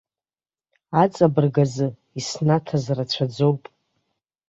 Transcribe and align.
Аҵабырг 1.01 1.55
азы, 1.63 1.87
иснаҭаз 2.19 2.85
рацәаӡоуп. 2.95 3.61